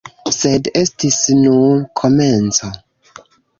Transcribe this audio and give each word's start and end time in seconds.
Sed 0.35 0.69
estis 0.81 1.19
nur 1.43 1.85
komenco. 2.03 2.73